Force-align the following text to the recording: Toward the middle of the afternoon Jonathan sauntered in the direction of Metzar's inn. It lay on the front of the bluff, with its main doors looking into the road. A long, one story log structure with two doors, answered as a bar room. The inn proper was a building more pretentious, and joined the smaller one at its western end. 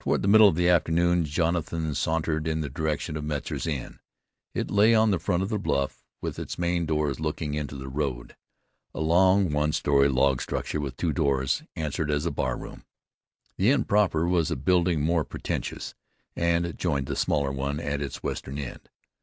Toward 0.00 0.20
the 0.20 0.28
middle 0.28 0.48
of 0.48 0.56
the 0.56 0.68
afternoon 0.68 1.24
Jonathan 1.24 1.94
sauntered 1.94 2.46
in 2.46 2.60
the 2.60 2.68
direction 2.68 3.16
of 3.16 3.24
Metzar's 3.24 3.66
inn. 3.66 3.98
It 4.52 4.70
lay 4.70 4.94
on 4.94 5.10
the 5.10 5.18
front 5.18 5.42
of 5.42 5.48
the 5.48 5.58
bluff, 5.58 6.04
with 6.20 6.38
its 6.38 6.58
main 6.58 6.84
doors 6.84 7.18
looking 7.18 7.54
into 7.54 7.74
the 7.74 7.88
road. 7.88 8.36
A 8.94 9.00
long, 9.00 9.50
one 9.50 9.72
story 9.72 10.06
log 10.10 10.42
structure 10.42 10.82
with 10.82 10.98
two 10.98 11.14
doors, 11.14 11.62
answered 11.76 12.10
as 12.10 12.26
a 12.26 12.30
bar 12.30 12.58
room. 12.58 12.84
The 13.56 13.70
inn 13.70 13.84
proper 13.84 14.28
was 14.28 14.50
a 14.50 14.54
building 14.54 15.00
more 15.00 15.24
pretentious, 15.24 15.94
and 16.36 16.76
joined 16.76 17.06
the 17.06 17.16
smaller 17.16 17.50
one 17.50 17.80
at 17.80 18.02
its 18.02 18.22
western 18.22 18.58
end. 18.58 18.90